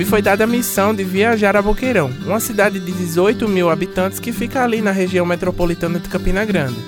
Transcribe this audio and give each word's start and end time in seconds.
me 0.00 0.06
foi 0.06 0.22
dada 0.22 0.44
a 0.44 0.46
missão 0.46 0.94
de 0.94 1.04
viajar 1.04 1.54
a 1.54 1.60
Boqueirão, 1.60 2.10
uma 2.24 2.40
cidade 2.40 2.80
de 2.80 2.90
18 2.90 3.46
mil 3.46 3.68
habitantes 3.68 4.18
que 4.18 4.32
fica 4.32 4.64
ali 4.64 4.80
na 4.80 4.92
região 4.92 5.26
metropolitana 5.26 5.98
de 5.98 6.08
Campina 6.08 6.42
Grande. 6.42 6.78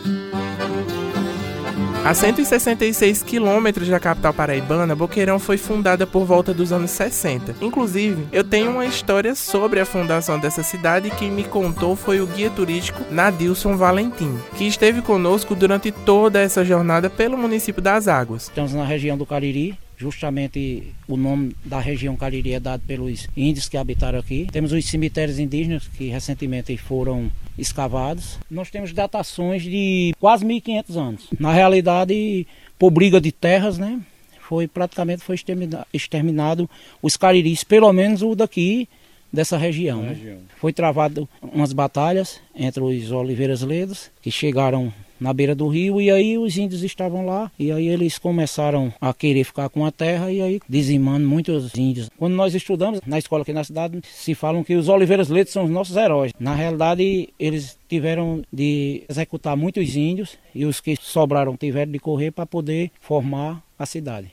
A 2.03 2.14
166 2.14 3.22
quilômetros 3.22 3.87
da 3.87 4.01
capital 4.01 4.33
paraibana, 4.33 4.96
Boqueirão 4.96 5.38
foi 5.38 5.59
fundada 5.59 6.06
por 6.06 6.25
volta 6.25 6.54
dos 6.54 6.72
anos 6.72 6.90
60. 6.90 7.56
Inclusive, 7.61 8.26
eu 8.33 8.43
tenho 8.43 8.71
uma 8.71 8.87
história 8.87 9.35
sobre 9.35 9.79
a 9.79 9.85
fundação 9.85 10.38
dessa 10.38 10.63
cidade 10.63 11.08
e 11.08 11.10
quem 11.10 11.31
me 11.31 11.44
contou 11.44 11.94
foi 11.94 12.19
o 12.19 12.26
guia 12.26 12.49
turístico 12.49 13.04
Nadilson 13.10 13.76
Valentim, 13.76 14.38
que 14.56 14.67
esteve 14.67 15.03
conosco 15.03 15.54
durante 15.54 15.92
toda 15.92 16.41
essa 16.41 16.65
jornada 16.65 17.10
pelo 17.10 17.37
município 17.37 17.83
das 17.83 18.09
Águas. 18.09 18.45
Estamos 18.45 18.73
na 18.73 18.84
região 18.84 19.19
do 19.19 19.27
Cariri, 19.27 19.79
Justamente 20.02 20.92
o 21.06 21.16
nome 21.16 21.55
da 21.64 21.78
região 21.78 22.16
Cariri 22.16 22.55
é 22.55 22.59
dado 22.59 22.82
pelos 22.84 23.28
índios 23.37 23.69
que 23.69 23.77
habitaram 23.77 24.19
aqui. 24.19 24.48
Temos 24.51 24.73
os 24.73 24.84
cemitérios 24.84 25.38
indígenas 25.38 25.87
que 25.87 26.09
recentemente 26.09 26.77
foram 26.77 27.30
escavados. 27.56 28.37
Nós 28.51 28.69
temos 28.69 28.93
datações 28.93 29.62
de 29.62 30.12
quase 30.19 30.45
1500 30.45 30.96
anos. 30.96 31.29
Na 31.38 31.52
realidade, 31.52 32.45
por 32.77 32.91
briga 32.91 33.20
de 33.20 33.30
terras, 33.30 33.79
né? 33.79 34.01
Foi 34.41 34.66
praticamente 34.66 35.23
foi 35.23 35.37
exterminado, 35.37 35.87
exterminado 35.95 36.71
os 37.01 37.16
cariris, 37.16 37.62
pelo 37.62 37.93
menos 37.93 38.23
o 38.23 38.34
daqui 38.34 38.88
dessa 39.32 39.57
região. 39.57 40.02
Né? 40.02 40.38
Foi 40.57 40.73
travado 40.73 41.29
umas 41.41 41.73
batalhas 41.73 42.41
entre 42.57 42.82
os 42.82 43.12
oliveiras 43.12 43.62
ledos 43.62 44.10
que 44.21 44.32
chegaram 44.32 44.93
na 45.23 45.33
beira 45.33 45.55
do 45.55 45.69
rio 45.69 46.01
e 46.01 46.11
aí 46.11 46.37
os 46.37 46.57
índios 46.57 46.83
estavam 46.83 47.25
lá 47.25 47.51
e 47.59 47.71
aí 47.71 47.89
eles 47.89 48.19
começaram 48.19 48.93
a 49.01 49.15
querer 49.15 49.45
ficar 49.45 49.69
com 49.69 49.87
a 49.87 49.93
terra 49.93 50.33
e 50.33 50.43
aí 50.43 50.61
dizimando 50.69 51.27
muitos 51.27 51.75
índios. 51.77 52.11
Quando 52.19 52.35
nós 52.35 52.55
estudamos 52.55 53.01
na 53.07 53.19
escola 53.19 53.43
aqui 53.43 53.53
na 53.53 53.65
cidade, 53.65 54.01
se 54.05 54.35
falam 54.35 54.65
que 54.65 54.75
os 54.75 54.89
oliveiras 54.89 55.29
leitos 55.29 55.53
são 55.53 55.65
os 55.65 55.71
nossos 55.71 55.96
heróis. 55.96 56.33
Na 56.38 56.55
realidade, 56.55 57.29
eles 57.38 57.79
tiveram 57.88 58.43
de 58.52 59.05
executar 59.09 59.57
muitos 59.57 59.95
índios 59.95 60.37
e 60.55 60.65
os 60.65 60.80
que 60.80 60.96
sobraram 61.01 61.57
tiveram 61.57 61.93
de 61.93 61.99
correr 61.99 62.33
para 62.33 62.46
poder 62.46 62.91
formar 63.01 63.63
a 63.79 63.87
cidade. 63.87 64.33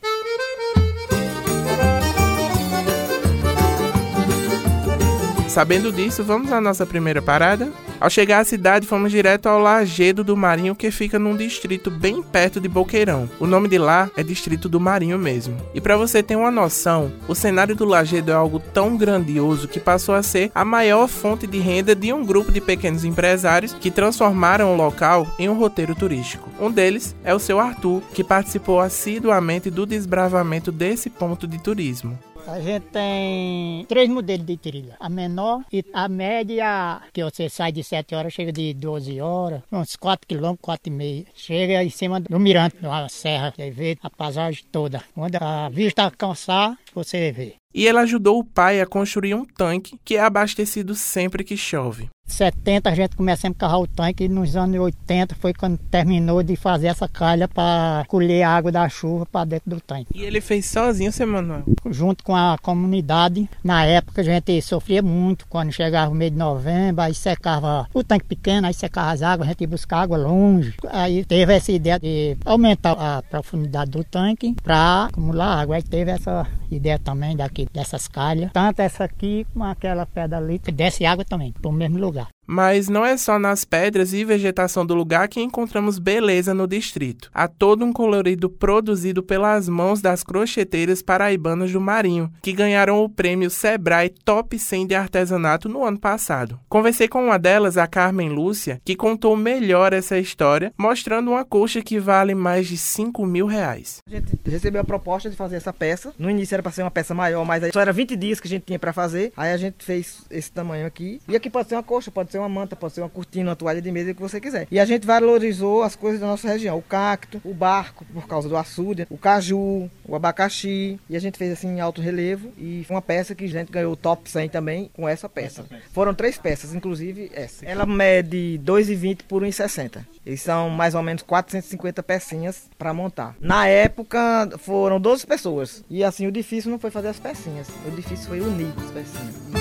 Sabendo 5.47 5.91
disso, 5.91 6.23
vamos 6.23 6.51
à 6.51 6.61
nossa 6.61 6.85
primeira 6.85 7.21
parada? 7.21 7.71
Ao 7.99 8.09
chegar 8.09 8.39
à 8.39 8.45
cidade, 8.45 8.87
fomos 8.87 9.11
direto 9.11 9.47
ao 9.47 9.59
Lagedo 9.59 10.23
do 10.23 10.37
Marinho, 10.37 10.73
que 10.73 10.89
fica 10.89 11.19
num 11.19 11.35
distrito 11.35 11.91
bem 11.91 12.21
perto 12.21 12.59
de 12.61 12.69
Boqueirão. 12.69 13.29
O 13.39 13.45
nome 13.45 13.67
de 13.67 13.77
lá 13.77 14.09
é 14.15 14.23
Distrito 14.23 14.69
do 14.69 14.79
Marinho 14.79 15.19
mesmo. 15.19 15.57
E 15.73 15.81
para 15.81 15.97
você 15.97 16.23
ter 16.23 16.37
uma 16.37 16.49
noção, 16.49 17.11
o 17.27 17.35
cenário 17.35 17.75
do 17.75 17.83
Lagedo 17.83 18.31
é 18.31 18.35
algo 18.35 18.57
tão 18.57 18.95
grandioso 18.95 19.67
que 19.67 19.81
passou 19.81 20.15
a 20.15 20.23
ser 20.23 20.49
a 20.55 20.63
maior 20.63 21.09
fonte 21.09 21.45
de 21.45 21.59
renda 21.59 21.93
de 21.93 22.13
um 22.13 22.25
grupo 22.25 22.53
de 22.53 22.61
pequenos 22.61 23.03
empresários 23.03 23.73
que 23.73 23.91
transformaram 23.91 24.71
o 24.71 24.77
local 24.77 25.27
em 25.37 25.49
um 25.49 25.59
roteiro 25.59 25.93
turístico. 25.93 26.49
Um 26.57 26.71
deles 26.71 27.13
é 27.23 27.35
o 27.35 27.39
seu 27.39 27.59
Arthur, 27.59 28.01
que 28.13 28.23
participou 28.23 28.79
assiduamente 28.79 29.69
do 29.69 29.85
desbravamento 29.85 30.71
desse 30.71 31.09
ponto 31.09 31.45
de 31.45 31.61
turismo. 31.61 32.17
A 32.51 32.59
gente 32.59 32.87
tem 32.87 33.85
três 33.85 34.09
modelos 34.09 34.45
de 34.45 34.57
trilha. 34.57 34.95
A 34.99 35.07
menor 35.07 35.63
e 35.71 35.85
a 35.93 36.09
média, 36.09 36.99
que 37.13 37.23
você 37.23 37.47
sai 37.47 37.71
de 37.71 37.83
7 37.83 38.15
horas, 38.15 38.33
chega 38.33 38.51
de 38.51 38.73
12 38.73 39.21
horas, 39.21 39.61
uns 39.71 39.95
4 39.95 40.27
km, 40.27 40.55
4,5 40.55 41.27
Chega 41.35 41.83
em 41.83 41.89
cima 41.91 42.19
do 42.19 42.39
mirante, 42.39 42.77
uma 42.81 43.07
serra, 43.07 43.53
você 43.55 43.69
vê 43.69 43.97
a 44.01 44.09
paisagem 44.09 44.63
toda. 44.71 45.03
Quando 45.13 45.35
a 45.35 45.69
vista 45.69 46.09
cansar, 46.09 46.75
você 46.93 47.31
vê. 47.31 47.58
E 47.79 47.87
ele 47.87 47.99
ajudou 47.99 48.37
o 48.37 48.43
pai 48.43 48.81
a 48.81 48.85
construir 48.85 49.33
um 49.33 49.45
tanque 49.45 49.97
que 50.03 50.17
é 50.17 50.19
abastecido 50.19 50.93
sempre 50.93 51.45
que 51.45 51.55
chove. 51.55 52.09
70 52.27 52.89
a 52.89 52.93
gente 52.93 53.15
começamos 53.15 53.55
a 53.55 53.59
carrar 53.59 53.79
o 53.79 53.87
tanque 53.87 54.25
e 54.25 54.27
nos 54.27 54.57
anos 54.57 54.77
80 54.77 55.33
foi 55.35 55.53
quando 55.53 55.77
terminou 55.77 56.43
de 56.43 56.57
fazer 56.57 56.87
essa 56.87 57.07
calha 57.07 57.47
para 57.47 58.03
colher 58.09 58.43
a 58.43 58.49
água 58.49 58.69
da 58.69 58.89
chuva 58.89 59.25
para 59.25 59.45
dentro 59.45 59.69
do 59.69 59.79
tanque. 59.79 60.07
E 60.13 60.23
ele 60.23 60.41
fez 60.41 60.65
sozinho, 60.65 61.09
seu 61.09 61.25
Manuel? 61.25 61.63
Junto 61.89 62.21
com 62.21 62.35
a 62.35 62.57
comunidade. 62.61 63.49
Na 63.63 63.85
época 63.85 64.19
a 64.19 64.25
gente 64.25 64.61
sofria 64.61 65.01
muito 65.01 65.47
quando 65.47 65.71
chegava 65.71 66.11
o 66.11 66.15
mês 66.15 66.33
de 66.33 66.37
novembro, 66.37 67.01
aí 67.01 67.13
secava 67.13 67.87
o 67.93 68.03
tanque 68.03 68.25
pequeno, 68.25 68.67
aí 68.67 68.73
secava 68.73 69.11
as 69.11 69.21
águas, 69.21 69.47
a 69.47 69.51
gente 69.51 69.61
ia 69.61 69.67
buscar 69.69 70.01
água 70.01 70.17
longe. 70.17 70.75
Aí 70.89 71.23
teve 71.23 71.53
essa 71.53 71.71
ideia 71.71 71.97
de 71.97 72.35
aumentar 72.43 72.91
a 72.91 73.23
profundidade 73.23 73.91
do 73.91 74.03
tanque 74.03 74.53
para 74.61 75.05
acumular 75.05 75.61
água. 75.61 75.77
Aí 75.77 75.81
teve 75.83 76.11
essa 76.11 76.45
ideia 76.71 76.99
também 76.99 77.35
daqui 77.35 77.67
dessas 77.71 78.07
calhas. 78.07 78.51
Tanto 78.51 78.79
essa 78.81 79.03
aqui 79.03 79.45
como 79.51 79.65
aquela 79.65 80.05
pedra 80.05 80.37
ali, 80.37 80.59
que 80.59 80.71
desce 80.71 81.05
água 81.05 81.25
também, 81.25 81.51
para 81.51 81.69
o 81.69 81.73
mesmo 81.73 81.97
lugar. 81.97 82.29
Mas 82.51 82.89
não 82.89 83.05
é 83.05 83.15
só 83.15 83.37
nas 83.37 83.63
pedras 83.63 84.11
e 84.11 84.25
vegetação 84.25 84.83
do 84.83 84.95
lugar 84.95 85.27
que 85.27 85.39
encontramos 85.39 85.99
beleza 85.99 86.51
no 86.51 86.65
distrito. 86.65 87.29
Há 87.31 87.47
todo 87.47 87.85
um 87.85 87.93
colorido 87.93 88.49
produzido 88.49 89.21
pelas 89.21 89.69
mãos 89.69 90.01
das 90.01 90.23
crocheteiras 90.23 91.03
paraibanas 91.03 91.71
do 91.71 91.79
Marinho, 91.79 92.31
que 92.41 92.51
ganharam 92.51 93.03
o 93.03 93.07
prêmio 93.07 93.51
Sebrae 93.51 94.09
Top 94.09 94.57
100 94.57 94.87
de 94.87 94.95
artesanato 94.95 95.69
no 95.69 95.85
ano 95.85 95.99
passado. 95.99 96.59
Conversei 96.67 97.07
com 97.07 97.23
uma 97.23 97.37
delas, 97.37 97.77
a 97.77 97.85
Carmen 97.85 98.29
Lúcia, 98.29 98.81
que 98.83 98.95
contou 98.95 99.37
melhor 99.37 99.93
essa 99.93 100.17
história, 100.17 100.73
mostrando 100.75 101.29
uma 101.29 101.45
coxa 101.45 101.83
que 101.83 101.99
vale 101.99 102.33
mais 102.33 102.65
de 102.65 102.77
5 102.77 103.27
mil 103.27 103.45
reais. 103.45 104.01
A 104.07 104.09
gente 104.09 104.39
recebeu 104.47 104.81
a 104.81 104.83
proposta 104.83 105.29
de 105.29 105.35
fazer 105.35 105.57
essa 105.57 105.71
peça. 105.71 106.15
No 106.17 106.27
início 106.27 106.55
era 106.55 106.63
para 106.63 106.71
ser 106.71 106.81
uma 106.81 106.89
peça 106.89 107.13
maior, 107.13 107.45
mas 107.45 107.71
só 107.71 107.79
era 107.79 107.93
20 107.93 108.15
dias 108.15 108.39
que 108.39 108.47
a 108.47 108.49
gente 108.49 108.63
tinha 108.65 108.79
para 108.79 108.91
fazer. 108.91 109.31
Aí 109.37 109.53
a 109.53 109.57
gente 109.57 109.85
fez 109.85 110.23
esse 110.31 110.51
tamanho 110.51 110.87
aqui. 110.87 111.21
E 111.27 111.35
aqui 111.35 111.47
pode 111.47 111.69
ser 111.69 111.75
uma 111.75 111.83
coxa, 111.83 112.09
pode 112.09 112.31
ser 112.31 112.38
ser 112.39 112.41
uma 112.41 112.49
manta, 112.49 112.75
pode 112.75 112.93
ser 112.93 113.01
uma 113.01 113.09
cortina, 113.09 113.49
uma 113.49 113.55
toalha 113.55 113.81
de 113.81 113.91
mesa, 113.91 114.11
o 114.11 114.15
que 114.15 114.21
você 114.21 114.39
quiser. 114.39 114.67
E 114.71 114.79
a 114.79 114.85
gente 114.85 115.05
valorizou 115.05 115.83
as 115.83 115.95
coisas 115.95 116.19
da 116.19 116.27
nossa 116.27 116.47
região. 116.47 116.77
O 116.77 116.81
cacto, 116.81 117.41
o 117.43 117.53
barco, 117.53 118.05
por 118.13 118.27
causa 118.27 118.47
do 118.47 118.55
açude, 118.55 119.05
o 119.09 119.17
caju, 119.17 119.89
o 120.05 120.15
abacaxi. 120.15 120.99
E 121.09 121.15
a 121.15 121.19
gente 121.19 121.37
fez 121.37 121.51
assim 121.51 121.67
em 121.67 121.81
alto 121.81 122.01
relevo. 122.01 122.51
E 122.57 122.83
foi 122.85 122.95
uma 122.95 123.01
peça 123.01 123.35
que 123.35 123.45
a 123.45 123.47
gente 123.47 123.71
ganhou 123.71 123.93
o 123.93 123.97
top 123.97 124.29
100 124.29 124.49
também 124.49 124.89
com 124.93 125.07
essa 125.07 125.27
peça. 125.27 125.61
Essa 125.61 125.63
peça. 125.63 125.83
Foram 125.91 126.13
três 126.13 126.37
peças, 126.37 126.73
inclusive 126.73 127.29
essa. 127.33 127.65
Ela 127.65 127.85
mede 127.85 128.59
2,20 128.63 129.23
por 129.27 129.43
1,60. 129.43 130.05
E 130.25 130.37
são 130.37 130.69
mais 130.69 130.95
ou 130.95 131.01
menos 131.01 131.23
450 131.23 132.01
pecinhas 132.03 132.69
para 132.77 132.93
montar. 132.93 133.35
Na 133.39 133.67
época 133.67 134.49
foram 134.59 134.99
12 134.99 135.25
pessoas. 135.25 135.83
E 135.89 136.03
assim, 136.03 136.27
o 136.27 136.31
difícil 136.31 136.71
não 136.71 136.79
foi 136.79 136.91
fazer 136.91 137.09
as 137.09 137.19
pecinhas. 137.19 137.67
O 137.85 137.91
difícil 137.91 138.27
foi 138.27 138.39
unir 138.39 138.71
as 138.77 138.91
pecinhas. 138.91 139.58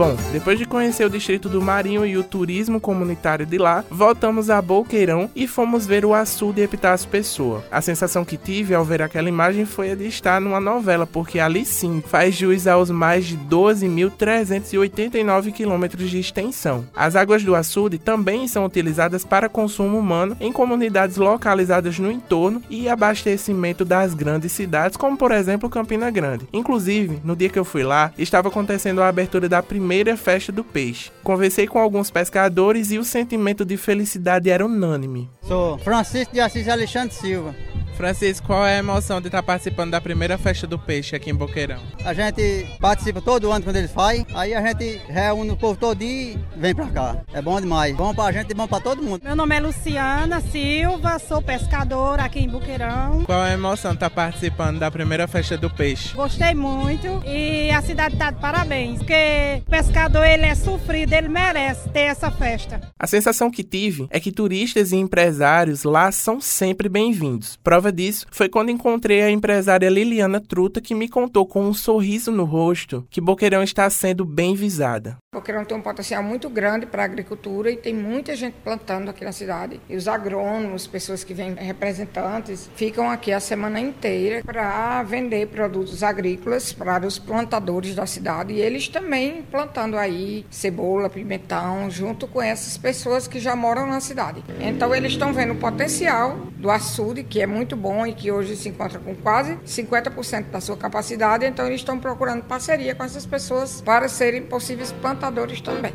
Bom, 0.00 0.16
depois 0.32 0.58
de 0.58 0.64
conhecer 0.64 1.04
o 1.04 1.10
distrito 1.10 1.46
do 1.46 1.60
Marinho 1.60 2.06
e 2.06 2.16
o 2.16 2.24
turismo 2.24 2.80
comunitário 2.80 3.44
de 3.44 3.58
lá, 3.58 3.84
voltamos 3.90 4.48
a 4.48 4.62
Boqueirão 4.62 5.28
e 5.36 5.46
fomos 5.46 5.86
ver 5.86 6.06
o 6.06 6.14
açude 6.14 6.62
Epitácio 6.62 7.06
Pessoa. 7.06 7.62
A 7.70 7.82
sensação 7.82 8.24
que 8.24 8.38
tive 8.38 8.74
ao 8.74 8.82
ver 8.82 9.02
aquela 9.02 9.28
imagem 9.28 9.66
foi 9.66 9.90
a 9.90 9.94
de 9.94 10.06
estar 10.06 10.40
numa 10.40 10.58
novela, 10.58 11.06
porque 11.06 11.38
ali 11.38 11.66
sim 11.66 12.02
faz 12.06 12.34
jus 12.34 12.66
aos 12.66 12.88
mais 12.88 13.26
de 13.26 13.36
12.389 13.36 15.52
quilômetros 15.52 16.08
de 16.08 16.18
extensão. 16.18 16.86
As 16.96 17.14
águas 17.14 17.44
do 17.44 17.54
açude 17.54 17.98
também 17.98 18.48
são 18.48 18.64
utilizadas 18.64 19.22
para 19.22 19.50
consumo 19.50 19.98
humano 19.98 20.34
em 20.40 20.50
comunidades 20.50 21.18
localizadas 21.18 21.98
no 21.98 22.10
entorno 22.10 22.62
e 22.70 22.88
abastecimento 22.88 23.84
das 23.84 24.14
grandes 24.14 24.52
cidades, 24.52 24.96
como 24.96 25.18
por 25.18 25.30
exemplo 25.30 25.68
Campina 25.68 26.10
Grande. 26.10 26.48
Inclusive, 26.54 27.20
no 27.22 27.36
dia 27.36 27.50
que 27.50 27.58
eu 27.58 27.66
fui 27.66 27.82
lá, 27.82 28.14
estava 28.16 28.48
acontecendo 28.48 29.02
a 29.02 29.08
abertura 29.08 29.46
da 29.46 29.62
primeira 29.62 29.89
primeira 29.90 30.16
festa 30.16 30.52
do 30.52 30.62
peixe. 30.62 31.10
Conversei 31.20 31.66
com 31.66 31.76
alguns 31.76 32.12
pescadores 32.12 32.92
e 32.92 32.98
o 32.98 33.02
sentimento 33.02 33.64
de 33.64 33.76
felicidade 33.76 34.48
era 34.48 34.64
unânime. 34.64 35.28
Sou 35.42 35.76
Francisco 35.78 36.32
de 36.32 36.38
Assis 36.38 36.68
Alexandre 36.68 37.12
Silva. 37.12 37.52
Francisco, 37.96 38.46
qual 38.46 38.66
é 38.66 38.76
a 38.76 38.78
emoção 38.78 39.20
de 39.20 39.28
estar 39.28 39.42
participando 39.42 39.90
da 39.90 40.00
primeira 40.00 40.38
festa 40.38 40.66
do 40.66 40.78
peixe 40.78 41.14
aqui 41.14 41.30
em 41.30 41.34
Boqueirão? 41.34 41.80
A 42.04 42.14
gente 42.14 42.66
participa 42.80 43.20
todo 43.20 43.50
ano 43.50 43.64
quando 43.64 43.76
eles 43.76 43.92
fazem, 43.92 44.26
aí 44.34 44.54
a 44.54 44.66
gente 44.66 45.00
reúne 45.08 45.50
o 45.50 45.56
povo 45.56 45.78
todo 45.78 46.02
e 46.02 46.38
vem 46.56 46.74
pra 46.74 46.86
cá. 46.86 47.16
É 47.32 47.42
bom 47.42 47.60
demais. 47.60 47.94
Bom 47.96 48.14
pra 48.14 48.32
gente 48.32 48.50
e 48.50 48.54
bom 48.54 48.66
pra 48.66 48.80
todo 48.80 49.02
mundo. 49.02 49.22
Meu 49.22 49.36
nome 49.36 49.56
é 49.56 49.60
Luciana 49.60 50.40
Silva, 50.40 51.18
sou 51.18 51.42
pescadora 51.42 52.24
aqui 52.24 52.40
em 52.40 52.48
Boqueirão. 52.48 53.24
Qual 53.24 53.44
é 53.44 53.50
a 53.50 53.54
emoção 53.54 53.92
de 53.92 53.96
estar 53.96 54.10
participando 54.10 54.78
da 54.78 54.90
primeira 54.90 55.28
festa 55.28 55.56
do 55.56 55.68
peixe? 55.70 56.14
Gostei 56.14 56.54
muito 56.54 57.22
e 57.26 57.70
a 57.70 57.82
cidade 57.82 58.14
está 58.14 58.30
de 58.30 58.40
parabéns, 58.40 58.98
porque 58.98 59.62
o 59.66 59.70
pescador 59.70 60.24
ele 60.24 60.46
é 60.46 60.54
sofrido, 60.54 61.12
ele 61.12 61.28
merece 61.28 61.88
ter 61.90 62.00
essa 62.00 62.30
festa. 62.30 62.80
A 62.98 63.06
sensação 63.06 63.50
que 63.50 63.62
tive 63.62 64.06
é 64.10 64.18
que 64.18 64.32
turistas 64.32 64.92
e 64.92 64.96
empresários 64.96 65.84
lá 65.84 66.10
são 66.10 66.40
sempre 66.40 66.88
bem-vindos. 66.88 67.56
Prova 67.62 67.79
Prova 67.80 67.92
disso 67.92 68.26
foi 68.30 68.46
quando 68.46 68.70
encontrei 68.70 69.22
a 69.22 69.30
empresária 69.30 69.88
Liliana 69.88 70.38
Truta, 70.38 70.82
que 70.82 70.94
me 70.94 71.08
contou 71.08 71.46
com 71.46 71.62
um 71.64 71.72
sorriso 71.72 72.30
no 72.30 72.44
rosto 72.44 73.06
que 73.08 73.22
Boqueirão 73.22 73.62
está 73.62 73.88
sendo 73.88 74.22
bem 74.22 74.54
visada. 74.54 75.16
Boqueirão 75.32 75.64
tem 75.64 75.78
um 75.78 75.80
potencial 75.80 76.22
muito 76.22 76.50
grande 76.50 76.84
para 76.84 77.02
a 77.02 77.04
agricultura 77.06 77.70
e 77.70 77.76
tem 77.76 77.94
muita 77.94 78.36
gente 78.36 78.56
plantando 78.62 79.08
aqui 79.08 79.24
na 79.24 79.32
cidade. 79.32 79.80
E 79.88 79.96
os 79.96 80.08
agrônomos, 80.08 80.86
pessoas 80.86 81.24
que 81.24 81.32
vêm 81.32 81.54
representantes, 81.54 82.68
ficam 82.74 83.08
aqui 83.08 83.32
a 83.32 83.40
semana 83.40 83.80
inteira 83.80 84.42
para 84.44 85.02
vender 85.04 85.46
produtos 85.46 86.02
agrícolas 86.02 86.72
para 86.72 87.06
os 87.06 87.18
plantadores 87.18 87.94
da 87.94 88.04
cidade 88.04 88.52
e 88.52 88.60
eles 88.60 88.88
também 88.88 89.42
plantando 89.42 89.96
aí 89.96 90.44
cebola, 90.50 91.08
pimentão, 91.08 91.88
junto 91.88 92.26
com 92.26 92.42
essas 92.42 92.76
pessoas 92.76 93.26
que 93.26 93.38
já 93.38 93.56
moram 93.56 93.86
na 93.86 94.00
cidade. 94.00 94.44
Então 94.60 94.94
eles 94.94 95.12
estão 95.12 95.32
vendo 95.32 95.54
o 95.54 95.56
potencial 95.56 96.36
do 96.58 96.70
açude, 96.70 97.22
que 97.22 97.40
é 97.40 97.46
muito 97.46 97.69
bom 97.76 98.06
e 98.06 98.12
que 98.12 98.30
hoje 98.30 98.56
se 98.56 98.68
encontra 98.68 98.98
com 98.98 99.14
quase 99.14 99.56
50% 99.66 100.50
da 100.50 100.60
sua 100.60 100.76
capacidade, 100.76 101.44
então 101.46 101.66
eles 101.66 101.80
estão 101.80 101.98
procurando 101.98 102.42
parceria 102.44 102.94
com 102.94 103.04
essas 103.04 103.26
pessoas 103.26 103.80
para 103.80 104.08
serem 104.08 104.42
possíveis 104.42 104.92
plantadores 104.92 105.60
também. 105.60 105.92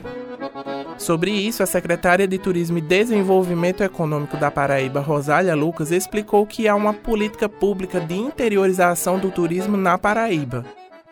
Sobre 0.97 1.31
isso, 1.31 1.61
a 1.61 1.65
secretária 1.65 2.27
de 2.27 2.37
Turismo 2.37 2.77
e 2.77 2.81
Desenvolvimento 2.81 3.83
Econômico 3.83 4.37
da 4.37 4.49
Paraíba, 4.49 5.01
Rosália 5.01 5.55
Lucas, 5.55 5.91
explicou 5.91 6.45
que 6.45 6.67
há 6.67 6.75
uma 6.75 6.93
política 6.93 7.49
pública 7.49 7.99
de 7.99 8.15
interiorização 8.15 9.19
do 9.19 9.29
turismo 9.29 9.75
na 9.75 9.97
Paraíba. 9.97 10.65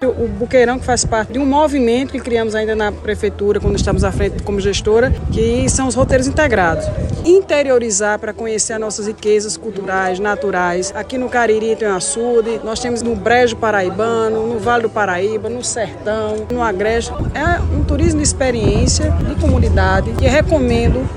O 0.06 0.28
Buqueirão, 0.28 0.80
que 0.80 0.86
faz 0.86 1.06
parte 1.06 1.34
de 1.34 1.40
um 1.40 1.46
movimento 1.46 2.12
que 2.12 2.20
criamos 2.20 2.56
ainda 2.56 2.76
na 2.76 2.92
prefeitura, 2.92 3.60
quando 3.60 3.76
estamos 3.76 4.04
à 4.04 4.12
frente 4.12 4.44
como 4.44 4.60
gestora, 4.60 5.14
que 5.32 5.70
são 5.70 5.88
os 5.88 5.96
roteiros 5.96 6.28
integrados. 6.28 6.86
Interiorizar 7.26 8.20
para 8.20 8.34
conhecer 8.34 8.74
as 8.74 8.80
nossas 8.80 9.08
riquezas 9.08 9.58
culturais, 9.58 10.20
naturais. 10.20 10.94
Aqui 10.96 11.18
no 11.18 11.30
Cariri 11.30 11.76
tem 11.76 11.88
o 11.88 11.96
açude, 11.96 12.60
nós 12.64 12.80
temos 12.80 13.02
no 13.02 13.16
Brejo 13.16 13.56
Paraibano, 13.56 14.48
no 14.48 14.60
Vale 14.60 14.84
do 14.84 14.90
Paraíba, 14.90 15.50
no 15.50 15.64
Sertão, 15.64 16.48
no 16.52 16.62
Agreste. 16.62 17.14
É 17.34 17.62
um 17.76 17.84
turismo 17.84 18.20
de 18.20 18.28
experiência, 18.28 19.12
de 19.12 19.36
comunidade, 19.36 20.12
que 20.14 20.28
recomendo 20.28 21.08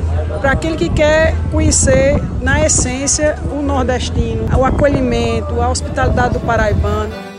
para 0.41 0.53
aquele 0.53 0.77
que 0.77 0.89
quer 0.89 1.35
conhecer, 1.50 2.21
na 2.41 2.65
essência, 2.65 3.37
o 3.50 3.62
nordestino, 3.62 4.47
o 4.56 4.65
acolhimento, 4.65 5.61
a 5.61 5.69
hospitalidade 5.69 6.35
do 6.35 6.41
paraibano. 6.41 7.36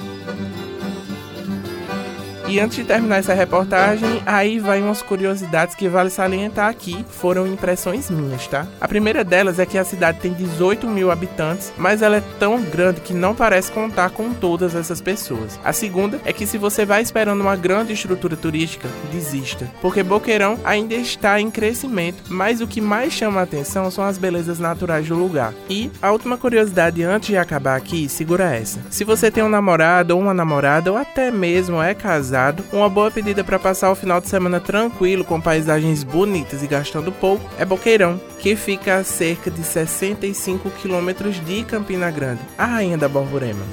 E 2.48 2.62
antes 2.62 2.78
de 2.78 2.86
terminar 2.86 3.18
essa 3.18 3.34
reportagem, 3.34 4.24
aí 4.26 4.58
vai 4.58 4.82
umas 4.82 5.02
curiosidades 5.02 5.76
que 5.76 5.90
vale 5.90 6.10
salientar 6.10 6.70
aqui, 6.70 7.06
foram 7.10 7.46
impressões 7.46 8.10
minhas, 8.10 8.48
tá? 8.48 8.66
A 8.80 8.88
primeira 8.88 9.22
delas 9.22 9.60
é 9.60 9.66
que 9.66 9.78
a 9.78 9.84
cidade 9.84 10.22
tem 10.22 10.32
18 10.32 10.88
mil 10.88 11.12
habitantes, 11.12 11.74
mas 11.78 12.02
ela 12.02 12.16
é 12.16 12.24
tão 12.40 12.62
grande 12.62 13.02
que 13.02 13.14
não 13.14 13.36
parece 13.36 13.70
contar 13.70 14.12
com 14.12 14.34
todas 14.34 14.76
essas 14.76 15.02
pessoas. 15.02 15.60
A 15.62 15.74
segunda 15.74 16.22
é 16.24 16.32
que 16.32 16.46
se 16.46 16.58
você 16.58 16.86
vai 16.86 17.02
esperando 17.02 17.42
uma 17.42 17.58
grande 17.58 17.92
estrutura 17.92 18.38
turística, 18.38 18.88
desista, 19.12 19.70
porque 19.82 20.02
Boqueirão 20.02 20.58
ainda 20.64 20.96
está 20.96 21.42
em 21.42 21.52
crescimento, 21.52 22.24
mas 22.30 22.62
o 22.62 22.68
que 22.68 22.80
mais 22.80 23.12
chama 23.12 23.42
a 23.42 23.44
atenção 23.44 23.92
são 23.92 24.06
as 24.06 24.18
belezas 24.18 24.58
naturais 24.58 25.06
do 25.06 25.16
lugar. 25.16 25.54
E 25.70 25.92
a 26.02 26.14
última 26.14 26.38
curiosidade 26.38 27.04
antes 27.04 27.28
de 27.28 27.38
acabar 27.38 27.76
aqui, 27.76 28.08
segura 28.08 28.56
essa. 28.56 28.80
Se 28.90 29.04
você 29.04 29.30
tem 29.30 29.44
um 29.44 29.50
namorado 29.50 30.16
ou 30.16 30.22
uma 30.22 30.34
namorada 30.34 30.90
ou 30.90 30.98
até 30.98 31.30
mesmo 31.30 31.84
é 31.84 31.94
casado, 31.94 32.37
uma 32.72 32.88
boa 32.88 33.10
pedida 33.10 33.44
para 33.44 33.58
passar 33.58 33.92
o 33.92 33.96
final 33.96 34.22
de 34.22 34.28
semana 34.28 34.60
tranquilo 34.60 35.26
com 35.26 35.42
paisagens 35.42 36.04
bonitas 36.04 36.62
e 36.62 36.68
gastando 36.68 37.12
pouco 37.12 37.50
é 37.58 37.66
Boqueirão, 37.66 38.22
que 38.40 38.56
fica 38.56 38.98
a 38.98 39.04
cerca 39.04 39.50
de 39.50 39.64
65 39.64 40.70
quilômetros 40.72 41.44
de 41.46 41.64
Campina 41.64 42.12
Grande, 42.12 42.42
a 42.58 42.66
rainha 42.66 42.98
da 42.98 43.10
Borborema. 43.10 43.66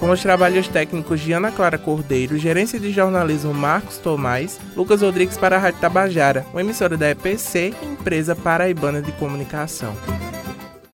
Com 0.00 0.10
os 0.10 0.22
trabalhos 0.22 0.68
técnicos 0.68 1.20
de 1.20 1.32
Ana 1.32 1.50
Clara 1.50 1.76
Cordeiro, 1.76 2.38
gerência 2.38 2.78
de 2.78 2.92
jornalismo 2.92 3.52
Marcos 3.52 3.98
Tomás, 3.98 4.58
Lucas 4.76 5.02
Rodrigues 5.02 5.36
para 5.36 5.56
a 5.56 5.58
Rádio 5.58 5.80
Tabajara, 5.80 6.46
uma 6.52 6.60
emissora 6.60 6.96
da 6.96 7.10
EPC, 7.10 7.74
empresa 7.82 8.34
paraibana 8.34 9.02
de 9.02 9.12
comunicação. 9.12 9.94